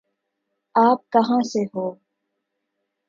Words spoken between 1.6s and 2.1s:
ہوں؟